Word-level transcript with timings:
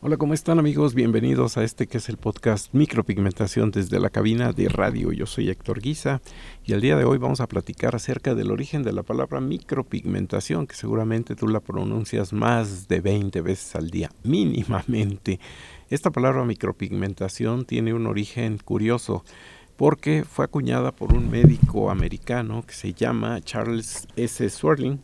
Hola, 0.00 0.16
¿cómo 0.16 0.32
están 0.32 0.60
amigos? 0.60 0.94
Bienvenidos 0.94 1.56
a 1.58 1.64
este 1.64 1.88
que 1.88 1.98
es 1.98 2.08
el 2.08 2.18
podcast 2.18 2.72
Micropigmentación 2.72 3.72
desde 3.72 3.98
la 3.98 4.10
cabina 4.10 4.52
de 4.52 4.68
radio. 4.68 5.10
Yo 5.10 5.26
soy 5.26 5.50
Héctor 5.50 5.80
Guisa 5.80 6.22
y 6.64 6.72
el 6.72 6.80
día 6.80 6.96
de 6.96 7.04
hoy 7.04 7.18
vamos 7.18 7.40
a 7.40 7.48
platicar 7.48 7.96
acerca 7.96 8.36
del 8.36 8.52
origen 8.52 8.84
de 8.84 8.92
la 8.92 9.02
palabra 9.02 9.40
micropigmentación, 9.40 10.68
que 10.68 10.76
seguramente 10.76 11.34
tú 11.34 11.48
la 11.48 11.58
pronuncias 11.58 12.32
más 12.32 12.86
de 12.86 13.00
20 13.00 13.40
veces 13.40 13.74
al 13.74 13.90
día, 13.90 14.08
mínimamente. 14.22 15.40
Esta 15.90 16.12
palabra 16.12 16.44
micropigmentación 16.44 17.64
tiene 17.64 17.92
un 17.92 18.06
origen 18.06 18.58
curioso 18.58 19.24
porque 19.76 20.22
fue 20.22 20.44
acuñada 20.44 20.92
por 20.92 21.12
un 21.12 21.28
médico 21.28 21.90
americano 21.90 22.64
que 22.64 22.74
se 22.74 22.92
llama 22.92 23.40
Charles 23.40 24.06
S. 24.14 24.48
Swerling. 24.48 25.00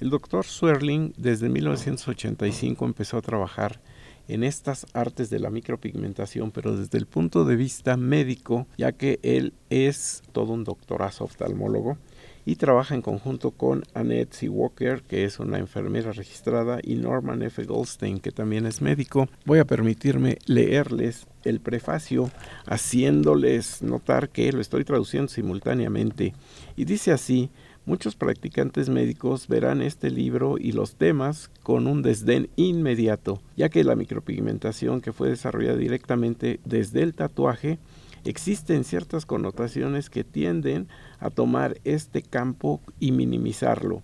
El 0.00 0.10
doctor 0.10 0.44
Swerling 0.44 1.14
desde 1.16 1.48
1985 1.48 2.84
empezó 2.84 3.16
a 3.16 3.22
trabajar 3.22 3.80
en 4.28 4.44
estas 4.44 4.86
artes 4.92 5.30
de 5.30 5.38
la 5.38 5.50
micropigmentación, 5.50 6.50
pero 6.50 6.76
desde 6.76 6.98
el 6.98 7.06
punto 7.06 7.44
de 7.44 7.56
vista 7.56 7.96
médico, 7.96 8.66
ya 8.76 8.92
que 8.92 9.20
él 9.22 9.52
es 9.70 10.22
todo 10.32 10.52
un 10.52 10.64
doctorazo 10.64 11.24
oftalmólogo 11.24 11.98
y 12.46 12.56
trabaja 12.56 12.94
en 12.94 13.02
conjunto 13.02 13.52
con 13.52 13.84
Annette 13.94 14.34
C. 14.34 14.48
Walker, 14.48 15.02
que 15.02 15.24
es 15.24 15.38
una 15.38 15.58
enfermera 15.58 16.12
registrada, 16.12 16.78
y 16.82 16.96
Norman 16.96 17.42
F. 17.42 17.64
Goldstein, 17.64 18.18
que 18.18 18.32
también 18.32 18.66
es 18.66 18.82
médico. 18.82 19.28
Voy 19.46 19.58
a 19.58 19.64
permitirme 19.64 20.38
leerles 20.46 21.26
el 21.44 21.60
prefacio, 21.60 22.30
haciéndoles 22.66 23.82
notar 23.82 24.28
que 24.28 24.52
lo 24.52 24.60
estoy 24.60 24.84
traduciendo 24.84 25.28
simultáneamente. 25.28 26.34
Y 26.76 26.84
dice 26.84 27.12
así, 27.12 27.50
Muchos 27.86 28.16
practicantes 28.16 28.88
médicos 28.88 29.46
verán 29.46 29.82
este 29.82 30.08
libro 30.08 30.56
y 30.58 30.72
los 30.72 30.94
temas 30.96 31.50
con 31.62 31.86
un 31.86 32.00
desdén 32.00 32.48
inmediato, 32.56 33.42
ya 33.58 33.68
que 33.68 33.84
la 33.84 33.94
micropigmentación 33.94 35.02
que 35.02 35.12
fue 35.12 35.28
desarrollada 35.28 35.76
directamente 35.76 36.60
desde 36.64 37.02
el 37.02 37.12
tatuaje 37.12 37.78
existen 38.24 38.84
ciertas 38.84 39.26
connotaciones 39.26 40.08
que 40.08 40.24
tienden 40.24 40.88
a 41.20 41.28
tomar 41.28 41.76
este 41.84 42.22
campo 42.22 42.80
y 43.00 43.12
minimizarlo. 43.12 44.00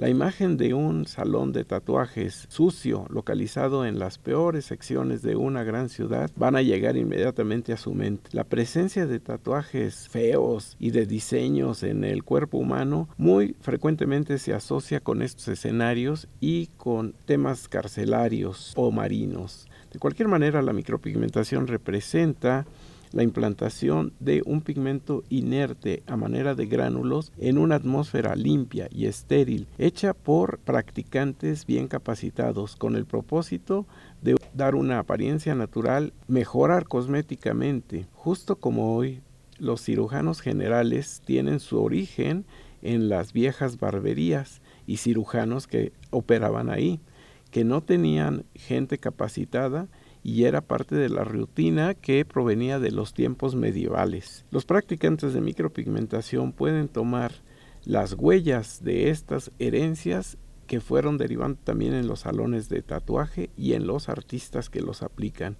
La 0.00 0.08
imagen 0.08 0.56
de 0.56 0.72
un 0.72 1.04
salón 1.04 1.52
de 1.52 1.62
tatuajes 1.62 2.46
sucio 2.48 3.04
localizado 3.10 3.84
en 3.84 3.98
las 3.98 4.16
peores 4.16 4.64
secciones 4.64 5.20
de 5.20 5.36
una 5.36 5.62
gran 5.62 5.90
ciudad 5.90 6.30
van 6.36 6.56
a 6.56 6.62
llegar 6.62 6.96
inmediatamente 6.96 7.74
a 7.74 7.76
su 7.76 7.92
mente. 7.92 8.30
La 8.32 8.44
presencia 8.44 9.06
de 9.06 9.20
tatuajes 9.20 10.08
feos 10.08 10.74
y 10.80 10.92
de 10.92 11.04
diseños 11.04 11.82
en 11.82 12.04
el 12.04 12.24
cuerpo 12.24 12.56
humano 12.56 13.10
muy 13.18 13.54
frecuentemente 13.60 14.38
se 14.38 14.54
asocia 14.54 15.00
con 15.00 15.20
estos 15.20 15.48
escenarios 15.48 16.28
y 16.40 16.68
con 16.78 17.12
temas 17.26 17.68
carcelarios 17.68 18.72
o 18.76 18.90
marinos. 18.90 19.68
De 19.92 19.98
cualquier 19.98 20.28
manera, 20.28 20.62
la 20.62 20.72
micropigmentación 20.72 21.66
representa 21.66 22.64
la 23.12 23.22
implantación 23.22 24.12
de 24.20 24.42
un 24.44 24.60
pigmento 24.60 25.24
inerte 25.28 26.02
a 26.06 26.16
manera 26.16 26.54
de 26.54 26.66
gránulos 26.66 27.32
en 27.38 27.58
una 27.58 27.76
atmósfera 27.76 28.36
limpia 28.36 28.88
y 28.90 29.06
estéril, 29.06 29.66
hecha 29.78 30.14
por 30.14 30.58
practicantes 30.58 31.66
bien 31.66 31.88
capacitados, 31.88 32.76
con 32.76 32.96
el 32.96 33.06
propósito 33.06 33.86
de 34.22 34.36
dar 34.54 34.74
una 34.74 34.98
apariencia 34.98 35.54
natural, 35.54 36.12
mejorar 36.28 36.86
cosméticamente, 36.86 38.06
justo 38.12 38.56
como 38.56 38.94
hoy 38.94 39.22
los 39.58 39.82
cirujanos 39.82 40.40
generales 40.40 41.22
tienen 41.24 41.60
su 41.60 41.82
origen 41.82 42.44
en 42.82 43.08
las 43.08 43.32
viejas 43.32 43.78
barberías 43.78 44.62
y 44.86 44.96
cirujanos 44.96 45.66
que 45.66 45.92
operaban 46.10 46.70
ahí, 46.70 47.00
que 47.50 47.64
no 47.64 47.82
tenían 47.82 48.44
gente 48.54 48.98
capacitada 48.98 49.88
y 50.22 50.44
era 50.44 50.60
parte 50.60 50.94
de 50.94 51.08
la 51.08 51.24
rutina 51.24 51.94
que 51.94 52.24
provenía 52.24 52.78
de 52.78 52.90
los 52.90 53.14
tiempos 53.14 53.54
medievales. 53.54 54.44
Los 54.50 54.64
practicantes 54.64 55.32
de 55.32 55.40
micropigmentación 55.40 56.52
pueden 56.52 56.88
tomar 56.88 57.32
las 57.84 58.14
huellas 58.14 58.84
de 58.84 59.10
estas 59.10 59.50
herencias 59.58 60.36
que 60.66 60.80
fueron 60.80 61.18
derivando 61.18 61.58
también 61.64 61.94
en 61.94 62.06
los 62.06 62.20
salones 62.20 62.68
de 62.68 62.82
tatuaje 62.82 63.50
y 63.56 63.72
en 63.72 63.86
los 63.86 64.08
artistas 64.08 64.70
que 64.70 64.80
los 64.80 65.02
aplican. 65.02 65.56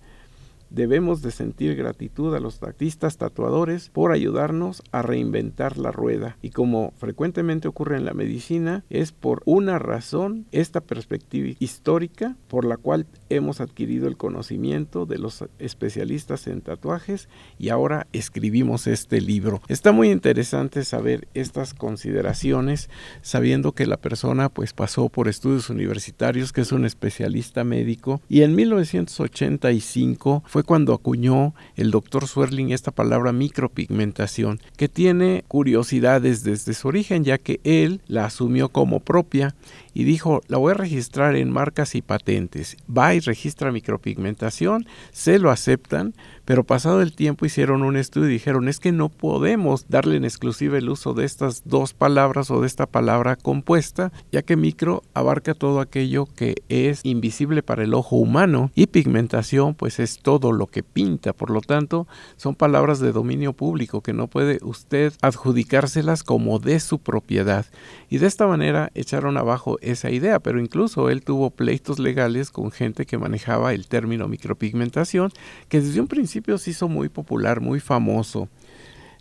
Debemos 0.71 1.21
de 1.21 1.33
sentir 1.33 1.75
gratitud 1.75 2.35
a 2.35 2.41
los 2.41 2.63
artistas 2.63 3.17
tatuadores 3.17 3.91
por 3.91 4.13
ayudarnos 4.13 4.83
a 4.93 5.03
reinventar 5.03 5.79
la 5.79 5.91
rueda 5.91 6.37
y 6.43 6.51
como 6.51 6.93
frecuentemente 6.97 7.67
ocurre 7.67 7.97
en 7.97 8.05
la 8.05 8.15
medicina 8.15 8.85
es 8.89 9.11
por 9.11 9.43
una 9.47 9.81
razón 9.81 10.47
esta 10.53 10.81
perspectiva 10.81 11.57
histórica 11.59 12.37
por 12.47 12.65
la 12.65 12.77
cual 12.77 13.07
hemos 13.31 13.61
adquirido 13.61 14.07
el 14.07 14.17
conocimiento 14.17 15.07
de 15.07 15.19
los 15.19 15.45
especialistas 15.59 16.47
en 16.47 16.61
tatuajes 16.61 17.29
y 17.59 17.71
ahora 17.71 18.07
escribimos 18.13 18.87
este 18.87 19.21
libro. 19.21 19.63
Está 19.67 19.91
muy 19.91 20.11
interesante 20.11 20.85
saber 20.85 21.27
estas 21.35 21.75
consideraciones 21.75 22.91
sabiendo 23.23 23.73
que 23.73 23.87
la 23.87 23.97
persona 23.97 24.49
pues 24.49 24.73
pasó 24.73 25.09
por 25.09 25.27
estudios 25.27 25.69
universitarios 25.69 26.53
que 26.53 26.61
es 26.61 26.71
un 26.71 26.85
especialista 26.85 27.65
médico 27.65 28.21
y 28.29 28.43
en 28.43 28.55
1985 28.55 30.45
fue 30.47 30.60
cuando 30.63 30.95
acuñó 30.95 31.55
el 31.77 31.91
doctor 31.91 32.27
Swerling 32.27 32.71
esta 32.71 32.91
palabra 32.91 33.33
micropigmentación, 33.33 34.61
que 34.77 34.89
tiene 34.89 35.45
curiosidades 35.49 36.43
desde 36.45 36.75
su 36.75 36.89
origen, 36.89 37.25
ya 37.25 37.39
que 37.39 37.61
él 37.65 38.01
la 38.07 38.25
asumió 38.25 38.69
como 38.69 39.01
propia 39.01 39.55
y 39.95 40.05
dijo, 40.05 40.43
la 40.49 40.59
voy 40.59 40.73
a 40.73 40.75
registrar 40.75 41.37
en 41.37 41.51
marcas 41.51 41.95
y 41.95 42.03
patentes. 42.03 42.77
Va 42.89 43.15
y 43.15 43.21
registra 43.21 43.73
micropigmentación, 43.73 44.87
se 45.13 45.39
lo 45.39 45.51
aceptan, 45.51 46.15
pero 46.45 46.65
pasado 46.65 47.01
el 47.03 47.15
tiempo 47.15 47.47
hicieron 47.47 47.83
un 47.83 47.97
estudio 47.97 48.29
y 48.29 48.33
dijeron, 48.33 48.69
es 48.69 48.81
que 48.81 48.93
no 48.93 49.09
podemos 49.09 49.89
darle 49.89 50.17
en 50.17 50.25
exclusiva 50.25 50.79
el 50.79 50.89
uso 50.89 51.15
de 51.15 51.25
estas 51.25 51.63
dos 51.65 51.95
palabras 51.95 52.51
o 52.51 52.61
de 52.61 52.67
esta 52.67 52.87
palabra 52.87 53.37
compuesta, 53.37 54.13
ya 54.33 54.43
que 54.43 54.57
micro 54.57 55.03
abarca 55.15 55.55
todo 55.55 55.81
aquello 55.81 56.27
que 56.27 56.57
es 56.69 57.01
invisible 57.05 57.63
para 57.63 57.85
el 57.85 57.95
ojo 57.95 58.17
humano 58.17 58.71
y 58.75 58.87
pigmentación 58.87 59.75
pues 59.75 60.01
es 60.01 60.19
todo 60.19 60.53
lo 60.53 60.67
que 60.67 60.83
pinta, 60.83 61.33
por 61.33 61.51
lo 61.51 61.61
tanto 61.61 62.09
son 62.37 62.55
palabras 62.55 63.01
de 63.01 63.13
dominio 63.13 63.53
público 63.53 64.01
que 64.01 64.13
no 64.13 64.27
puede 64.27 64.59
usted 64.63 65.13
adjudicárselas 65.23 66.23
como 66.23 66.59
de 66.59 66.81
su 66.81 66.99
propiedad. 66.99 67.67
Y 68.09 68.19
de 68.19 68.27
esta 68.27 68.47
manera 68.47 68.91
echaron 68.95 69.37
abajo 69.37 69.79
esa 69.81 70.11
idea, 70.11 70.41
pero 70.41 70.61
incluso 70.61 71.11
él 71.11 71.23
tuvo 71.23 71.51
pleitos 71.51 71.99
legales 71.99 72.51
con 72.51 72.71
gente 72.71 73.07
que 73.07 73.19
manejaba 73.19 73.73
el 73.73 73.87
término 73.87 74.29
micropigmentación, 74.29 75.33
que 75.69 75.81
desde 75.81 76.01
un 76.01 76.09
principio 76.09 76.59
se 76.59 76.71
hizo 76.71 76.89
muy 76.89 77.09
popular, 77.09 77.61
muy 77.61 77.81
famoso. 77.81 78.49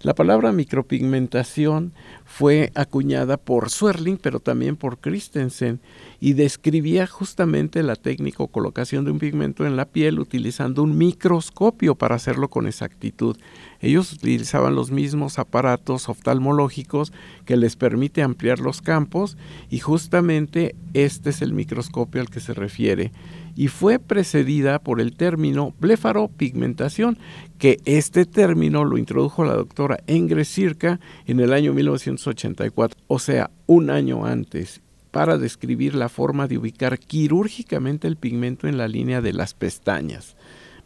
La 0.01 0.15
palabra 0.15 0.53
micropigmentación 0.53 1.91
fue 2.23 2.71
acuñada 2.73 3.35
por 3.35 3.69
Swerling, 3.69 4.15
pero 4.15 4.39
también 4.39 4.77
por 4.77 4.99
Christensen, 4.99 5.81
y 6.21 6.33
describía 6.33 7.05
justamente 7.05 7.83
la 7.83 7.97
técnica 7.97 8.41
o 8.41 8.47
colocación 8.47 9.03
de 9.03 9.11
un 9.11 9.19
pigmento 9.19 9.65
en 9.65 9.75
la 9.75 9.83
piel 9.83 10.19
utilizando 10.19 10.83
un 10.83 10.97
microscopio 10.97 11.95
para 11.95 12.15
hacerlo 12.15 12.49
con 12.49 12.65
exactitud. 12.65 13.35
Ellos 13.81 14.13
utilizaban 14.13 14.73
los 14.73 14.89
mismos 14.89 15.37
aparatos 15.37 16.07
oftalmológicos 16.07 17.11
que 17.43 17.57
les 17.57 17.75
permite 17.75 18.21
ampliar 18.21 18.59
los 18.59 18.81
campos 18.81 19.35
y 19.69 19.79
justamente 19.79 20.75
este 20.93 21.31
es 21.31 21.41
el 21.41 21.51
microscopio 21.51 22.21
al 22.21 22.29
que 22.29 22.39
se 22.39 22.53
refiere 22.53 23.11
y 23.59 23.67
fue 23.67 23.99
precedida 23.99 24.79
por 24.79 25.01
el 25.01 25.17
término 25.17 25.73
blefaropigmentación, 25.81 27.17
que 27.57 27.79
este 27.83 28.25
término 28.25 28.85
lo 28.85 28.97
introdujo 28.97 29.43
la 29.43 29.53
doctora 29.53 29.88
Engre 30.07 30.45
Circa 30.45 30.99
en 31.25 31.39
el 31.39 31.53
año 31.53 31.73
1984, 31.73 32.99
o 33.07 33.19
sea, 33.19 33.49
un 33.65 33.89
año 33.89 34.25
antes, 34.25 34.81
para 35.11 35.37
describir 35.37 35.95
la 35.95 36.09
forma 36.09 36.47
de 36.47 36.57
ubicar 36.57 36.99
quirúrgicamente 36.99 38.07
el 38.07 38.15
pigmento 38.15 38.67
en 38.67 38.77
la 38.77 38.87
línea 38.87 39.21
de 39.21 39.33
las 39.33 39.53
pestañas. 39.53 40.35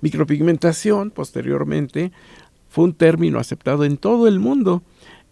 Micropigmentación, 0.01 1.11
posteriormente, 1.11 2.11
fue 2.69 2.85
un 2.85 2.93
término 2.93 3.39
aceptado 3.39 3.85
en 3.85 3.97
todo 3.97 4.27
el 4.27 4.39
mundo 4.39 4.83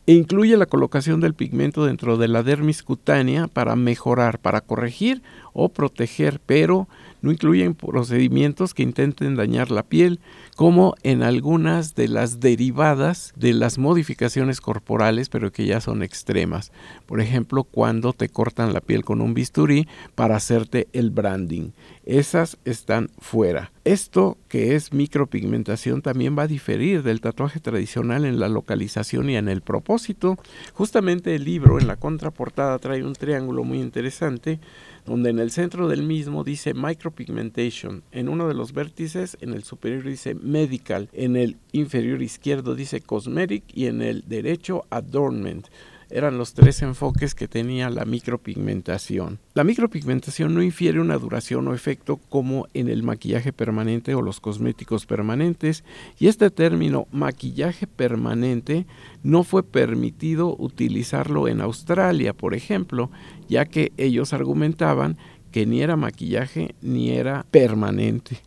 e 0.07 0.13
incluye 0.13 0.57
la 0.57 0.65
colocación 0.65 1.19
del 1.19 1.33
pigmento 1.33 1.85
dentro 1.85 2.17
de 2.17 2.27
la 2.27 2.43
dermis 2.43 2.83
cutánea 2.83 3.47
para 3.47 3.75
mejorar, 3.75 4.39
para 4.39 4.61
corregir 4.61 5.21
o 5.53 5.69
proteger, 5.69 6.39
pero 6.45 6.87
no 7.21 7.31
incluyen 7.31 7.75
procedimientos 7.75 8.73
que 8.73 8.83
intenten 8.83 9.35
dañar 9.35 9.69
la 9.71 9.83
piel, 9.83 10.19
como 10.55 10.95
en 11.03 11.23
algunas 11.23 11.95
de 11.95 12.07
las 12.07 12.39
derivadas 12.39 13.33
de 13.35 13.53
las 13.53 13.77
modificaciones 13.77 14.59
corporales, 14.59 15.29
pero 15.29 15.51
que 15.51 15.65
ya 15.65 15.81
son 15.81 16.03
extremas. 16.03 16.71
Por 17.05 17.21
ejemplo, 17.21 17.63
cuando 17.63 18.13
te 18.13 18.29
cortan 18.29 18.73
la 18.73 18.81
piel 18.81 19.03
con 19.03 19.21
un 19.21 19.33
bisturí 19.33 19.87
para 20.15 20.35
hacerte 20.35 20.87
el 20.93 21.11
branding. 21.11 21.71
Esas 22.05 22.57
están 22.65 23.09
fuera. 23.19 23.71
Esto 23.83 24.37
que 24.47 24.75
es 24.75 24.91
micropigmentación 24.91 26.01
también 26.01 26.37
va 26.37 26.43
a 26.43 26.47
diferir 26.47 27.03
del 27.03 27.21
tatuaje 27.21 27.59
tradicional 27.59 28.25
en 28.25 28.39
la 28.39 28.49
localización 28.49 29.29
y 29.29 29.37
en 29.37 29.47
el 29.47 29.61
propósito. 29.61 30.37
Justamente 30.73 31.35
el 31.35 31.45
libro 31.45 31.79
en 31.79 31.87
la 31.87 31.95
contraportada 31.95 32.77
trae 32.79 33.03
un 33.03 33.13
triángulo 33.13 33.63
muy 33.63 33.79
interesante 33.79 34.59
donde 35.05 35.29
en 35.29 35.39
el 35.39 35.51
centro 35.51 35.87
del 35.87 36.03
mismo 36.03 36.43
dice 36.43 36.73
micropigmentation, 36.73 38.03
en 38.11 38.29
uno 38.29 38.47
de 38.47 38.53
los 38.53 38.73
vértices, 38.73 39.37
en 39.41 39.53
el 39.53 39.63
superior 39.63 40.03
dice 40.03 40.35
medical, 40.35 41.09
en 41.13 41.35
el 41.35 41.57
inferior 41.71 42.21
izquierdo 42.21 42.75
dice 42.75 43.01
cosmetic 43.01 43.63
y 43.73 43.87
en 43.87 44.01
el 44.01 44.23
derecho 44.27 44.85
adornment 44.89 45.67
eran 46.11 46.37
los 46.37 46.53
tres 46.53 46.81
enfoques 46.81 47.35
que 47.35 47.47
tenía 47.47 47.89
la 47.89 48.05
micropigmentación. 48.05 49.39
La 49.53 49.63
micropigmentación 49.63 50.53
no 50.53 50.61
infiere 50.61 50.99
una 50.99 51.17
duración 51.17 51.67
o 51.67 51.73
efecto 51.73 52.17
como 52.17 52.67
en 52.73 52.89
el 52.89 53.03
maquillaje 53.03 53.53
permanente 53.53 54.13
o 54.15 54.21
los 54.21 54.39
cosméticos 54.39 55.05
permanentes 55.05 55.83
y 56.19 56.27
este 56.27 56.49
término 56.51 57.07
maquillaje 57.11 57.87
permanente 57.87 58.85
no 59.23 59.43
fue 59.43 59.63
permitido 59.63 60.55
utilizarlo 60.57 61.47
en 61.47 61.61
Australia, 61.61 62.33
por 62.33 62.53
ejemplo, 62.53 63.09
ya 63.47 63.65
que 63.65 63.91
ellos 63.97 64.33
argumentaban 64.33 65.17
que 65.51 65.65
ni 65.65 65.81
era 65.81 65.95
maquillaje 65.95 66.75
ni 66.81 67.11
era 67.11 67.45
permanente. 67.51 68.37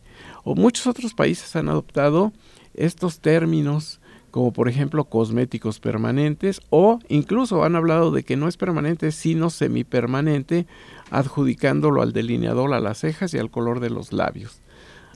O 0.43 0.55
muchos 0.55 0.87
otros 0.87 1.13
países 1.13 1.55
han 1.55 1.69
adoptado 1.69 2.33
estos 2.73 3.19
términos 3.19 3.99
como 4.35 4.51
por 4.51 4.67
ejemplo 4.67 5.05
cosméticos 5.05 5.79
permanentes 5.79 6.59
o 6.69 6.99
incluso 7.07 7.63
han 7.63 7.77
hablado 7.77 8.11
de 8.11 8.23
que 8.23 8.35
no 8.35 8.49
es 8.49 8.57
permanente 8.57 9.13
sino 9.13 9.49
semipermanente 9.49 10.67
adjudicándolo 11.09 12.01
al 12.01 12.11
delineador, 12.11 12.73
a 12.73 12.81
las 12.81 12.97
cejas 12.97 13.33
y 13.33 13.37
al 13.37 13.49
color 13.49 13.79
de 13.79 13.91
los 13.91 14.11
labios. 14.11 14.61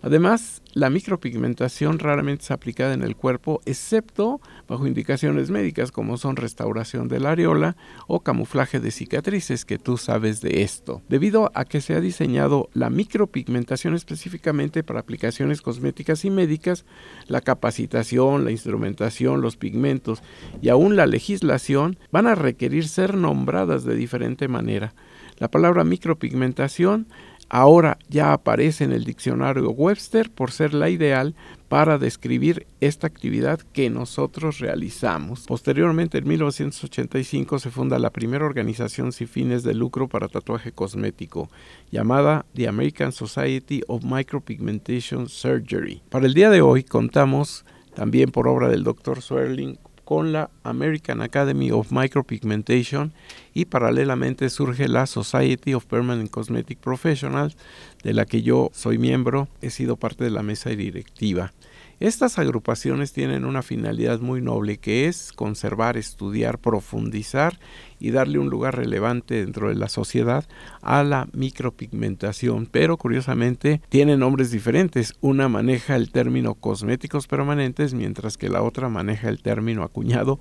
Además, 0.01 0.61
la 0.73 0.89
micropigmentación 0.89 1.99
raramente 1.99 2.43
es 2.43 2.51
aplicada 2.51 2.93
en 2.93 3.03
el 3.03 3.15
cuerpo, 3.15 3.61
excepto 3.65 4.39
bajo 4.67 4.87
indicaciones 4.87 5.49
médicas 5.49 5.91
como 5.91 6.17
son 6.17 6.37
restauración 6.37 7.07
de 7.09 7.19
la 7.19 7.31
areola 7.31 7.75
o 8.07 8.21
camuflaje 8.21 8.79
de 8.79 8.91
cicatrices, 8.91 9.65
que 9.65 9.77
tú 9.77 9.97
sabes 9.97 10.39
de 10.41 10.61
esto. 10.61 11.01
Debido 11.09 11.51
a 11.53 11.65
que 11.65 11.81
se 11.81 11.95
ha 11.95 11.99
diseñado 11.99 12.69
la 12.73 12.89
micropigmentación 12.89 13.93
específicamente 13.93 14.83
para 14.83 15.01
aplicaciones 15.01 15.61
cosméticas 15.61 16.23
y 16.23 16.29
médicas, 16.29 16.85
la 17.27 17.41
capacitación, 17.41 18.45
la 18.45 18.51
instrumentación, 18.51 19.41
los 19.41 19.57
pigmentos 19.57 20.23
y 20.61 20.69
aún 20.69 20.95
la 20.95 21.07
legislación 21.07 21.97
van 22.11 22.27
a 22.27 22.35
requerir 22.35 22.87
ser 22.87 23.15
nombradas 23.15 23.83
de 23.83 23.95
diferente 23.95 24.47
manera. 24.47 24.93
La 25.39 25.49
palabra 25.49 25.83
micropigmentación 25.83 27.07
ahora 27.49 27.97
ya 28.07 28.33
aparece 28.33 28.83
en 28.83 28.91
el 28.91 29.03
diccionario 29.03 29.69
Webster 29.71 30.29
por 30.31 30.51
ser 30.51 30.73
la 30.73 30.89
ideal 30.89 31.35
para 31.67 31.97
describir 31.97 32.65
esta 32.81 33.07
actividad 33.07 33.59
que 33.73 33.89
nosotros 33.89 34.59
realizamos. 34.59 35.45
Posteriormente, 35.45 36.17
en 36.17 36.27
1985, 36.27 37.59
se 37.59 37.69
funda 37.69 37.99
la 37.99 38.09
primera 38.09 38.45
organización 38.45 39.11
sin 39.11 39.27
fines 39.27 39.63
de 39.63 39.75
lucro 39.75 40.07
para 40.07 40.27
tatuaje 40.27 40.71
cosmético, 40.71 41.49
llamada 41.91 42.45
The 42.55 42.67
American 42.67 43.11
Society 43.11 43.81
of 43.87 44.03
Micropigmentation 44.03 45.29
Surgery. 45.29 46.01
Para 46.09 46.25
el 46.25 46.33
día 46.33 46.49
de 46.49 46.61
hoy 46.61 46.83
contamos 46.83 47.65
también 47.93 48.31
por 48.31 48.47
obra 48.47 48.67
del 48.67 48.83
Dr. 48.83 49.21
Swerling 49.21 49.77
con 50.09 50.31
la 50.31 50.49
American 50.63 51.21
Academy 51.21 51.69
of 51.69 51.91
Micropigmentation 51.91 53.13
y 53.59 53.65
paralelamente 53.65 54.49
surge 54.49 54.87
la 54.87 55.05
Society 55.05 55.73
of 55.73 55.85
Permanent 55.85 56.31
Cosmetic 56.31 56.79
Professionals, 56.79 57.57
de 58.03 58.13
la 58.13 58.25
que 58.25 58.41
yo 58.41 58.69
soy 58.73 58.97
miembro, 58.97 59.49
he 59.61 59.69
sido 59.69 59.97
parte 59.97 60.23
de 60.23 60.29
la 60.29 60.43
mesa 60.43 60.69
directiva. 60.69 61.51
Estas 61.99 62.39
agrupaciones 62.39 63.11
tienen 63.11 63.43
una 63.43 63.61
finalidad 63.61 64.21
muy 64.21 64.41
noble 64.41 64.77
que 64.77 65.07
es 65.07 65.33
conservar, 65.33 65.97
estudiar, 65.97 66.57
profundizar 66.57 67.59
y 67.99 68.11
darle 68.11 68.39
un 68.39 68.49
lugar 68.49 68.77
relevante 68.77 69.35
dentro 69.35 69.67
de 69.67 69.75
la 69.75 69.89
sociedad 69.89 70.45
a 70.81 71.03
la 71.03 71.27
micropigmentación, 71.33 72.65
pero 72.71 72.95
curiosamente 72.95 73.81
tienen 73.89 74.21
nombres 74.21 74.51
diferentes. 74.51 75.15
Una 75.19 75.49
maneja 75.49 75.97
el 75.97 76.13
término 76.13 76.55
cosméticos 76.55 77.27
permanentes 77.27 77.93
mientras 77.93 78.37
que 78.37 78.47
la 78.47 78.61
otra 78.61 78.87
maneja 78.87 79.27
el 79.27 79.41
término 79.41 79.83
acuñado 79.83 80.39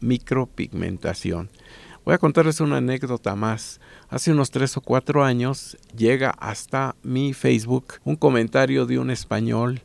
micropigmentación. 0.00 1.50
Voy 2.04 2.14
a 2.14 2.18
contarles 2.18 2.60
una 2.60 2.78
anécdota 2.78 3.36
más. 3.36 3.78
Hace 4.08 4.32
unos 4.32 4.50
tres 4.50 4.76
o 4.76 4.80
cuatro 4.80 5.22
años 5.22 5.76
llega 5.94 6.30
hasta 6.30 6.96
mi 7.02 7.34
Facebook 7.34 7.94
un 8.04 8.16
comentario 8.16 8.86
de 8.86 8.98
un 8.98 9.10
español 9.10 9.82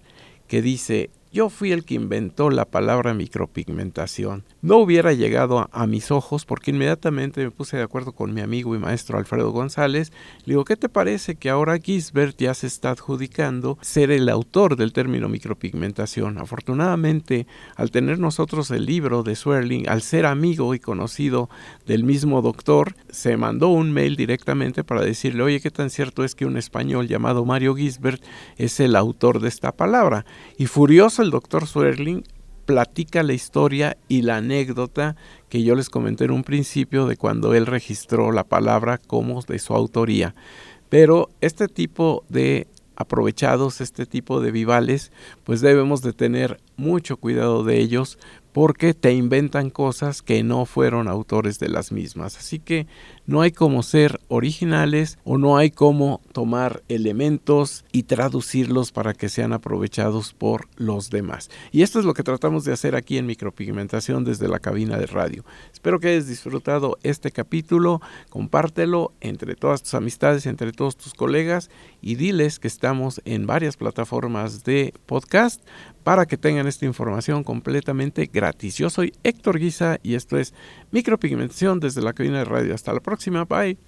que 0.47 0.61
dice, 0.61 1.09
yo 1.35 1.49
fui 1.49 1.73
el 1.73 1.83
que 1.83 1.95
inventó 1.95 2.49
la 2.49 2.63
palabra 2.63 3.13
micropigmentación. 3.13 4.45
No 4.61 4.77
hubiera 4.77 5.11
llegado 5.11 5.67
a, 5.69 5.85
mis 5.85 6.09
ojos 6.09 6.45
porque 6.45 6.71
inmediatamente 6.71 7.43
me 7.43 7.51
puse 7.51 7.75
de 7.75 7.83
acuerdo 7.83 8.13
con 8.13 8.33
mi 8.33 8.39
amigo 8.39 8.73
y 8.73 8.79
maestro 8.79 9.17
Alfredo 9.17 9.51
González. 9.51 10.13
Le 10.45 10.53
digo, 10.53 10.63
¿qué 10.63 10.77
te 10.77 10.87
parece 10.87 11.35
que 11.35 11.49
ahora 11.49 11.77
Gisbert 11.77 12.37
ya 12.37 12.53
se 12.53 12.67
está 12.67 12.91
adjudicando 12.91 13.77
ser 13.81 14.11
el 14.11 14.29
autor 14.29 14.77
del 14.77 14.93
término 14.93 15.27
micropigmentación? 15.27 16.37
Afortunadamente, 16.37 17.47
al 17.75 17.91
tener 17.91 18.17
nosotros 18.17 18.71
el 18.71 18.85
libro 18.85 19.21
de 19.21 19.35
Swerling, 19.35 19.89
al 19.89 20.03
ser 20.03 20.25
amigo 20.25 20.73
y 20.73 20.79
conocido 20.79 21.49
del 21.85 22.05
mismo 22.05 22.41
doctor, 22.41 22.95
se 23.09 23.35
mandó 23.35 23.67
un 23.67 23.91
mail 23.91 24.15
directamente 24.15 24.85
para 24.85 25.01
decirle, 25.01 25.43
oye, 25.43 25.59
¿qué 25.59 25.69
tan 25.69 25.89
cierto 25.89 26.23
es 26.23 26.33
que 26.33 26.45
un 26.45 26.55
español 26.55 27.09
llamado 27.09 27.43
Mario 27.43 27.75
Gisbert 27.75 28.23
es 28.57 28.79
el 28.79 28.95
autor 28.95 29.41
de 29.41 29.49
esta 29.49 29.73
palabra? 29.73 30.25
Y 30.57 30.67
furioso 30.67 31.24
el 31.25 31.31
doctor 31.31 31.67
Swerling 31.67 32.23
platica 32.65 33.23
la 33.23 33.33
historia 33.33 33.97
y 34.07 34.21
la 34.21 34.37
anécdota 34.37 35.15
que 35.49 35.63
yo 35.63 35.75
les 35.75 35.89
comenté 35.89 36.25
en 36.25 36.31
un 36.31 36.43
principio 36.43 37.07
de 37.07 37.17
cuando 37.17 37.53
él 37.53 37.65
registró 37.65 38.31
la 38.31 38.43
palabra 38.43 38.97
como 38.97 39.41
de 39.41 39.59
su 39.59 39.73
autoría. 39.73 40.33
Pero 40.89 41.29
este 41.41 41.67
tipo 41.67 42.23
de 42.29 42.67
aprovechados, 42.95 43.81
este 43.81 44.05
tipo 44.05 44.39
de 44.39 44.51
vivales, 44.51 45.11
pues 45.43 45.61
debemos 45.61 46.01
de 46.01 46.13
tener 46.13 46.59
mucho 46.77 47.17
cuidado 47.17 47.63
de 47.63 47.79
ellos 47.79 48.17
porque 48.55 48.93
te 48.93 49.11
inventan 49.11 49.69
cosas 49.69 50.21
que 50.21 50.41
no 50.41 50.65
fueron 50.65 51.09
autores 51.09 51.59
de 51.59 51.67
las 51.67 51.91
mismas. 51.91 52.37
Así 52.37 52.59
que 52.59 52.87
no 53.25 53.41
hay 53.41 53.51
como 53.51 53.83
ser 53.83 54.21
originales 54.29 55.17
o 55.25 55.37
no 55.37 55.57
hay 55.57 55.71
como 55.71 56.21
tomar 56.31 56.81
elementos 56.87 57.83
y 57.91 58.03
traducirlos 58.03 58.93
para 58.93 59.13
que 59.13 59.27
sean 59.27 59.51
aprovechados 59.51 60.33
por 60.33 60.69
los 60.77 61.09
demás. 61.09 61.49
Y 61.73 61.81
esto 61.81 61.99
es 61.99 62.05
lo 62.05 62.13
que 62.13 62.23
tratamos 62.23 62.63
de 62.63 62.71
hacer 62.71 62.95
aquí 62.95 63.17
en 63.17 63.25
Micropigmentación 63.25 64.23
desde 64.23 64.47
la 64.47 64.59
cabina 64.59 64.97
de 64.97 65.07
radio. 65.07 65.43
Espero 65.73 65.99
que 65.99 66.11
hayas 66.11 66.29
disfrutado 66.29 66.97
este 67.03 67.31
capítulo, 67.31 67.99
compártelo 68.29 69.11
entre 69.19 69.55
todas 69.55 69.83
tus 69.83 69.95
amistades, 69.95 70.45
entre 70.45 70.71
todos 70.71 70.95
tus 70.95 71.13
colegas 71.13 71.69
y 72.01 72.15
diles 72.15 72.59
que 72.59 72.69
estamos 72.69 73.21
en 73.25 73.47
varias 73.47 73.75
plataformas 73.75 74.63
de 74.63 74.93
podcast 75.07 75.61
para 76.05 76.27
que 76.27 76.37
tengan 76.37 76.67
esta 76.67 76.85
información 76.85 77.43
completamente 77.43 78.29
gratis. 78.31 78.77
Yo 78.77 78.91
soy 78.91 79.11
Héctor 79.23 79.57
Guisa 79.57 79.97
y 80.03 80.13
esto 80.13 80.37
es 80.37 80.53
Micropigmentación 80.91 81.79
desde 81.79 82.03
la 82.03 82.13
cabina 82.13 82.37
de 82.37 82.45
radio. 82.45 82.75
Hasta 82.75 82.93
la 82.93 82.99
próxima. 82.99 83.43
Bye. 83.45 83.79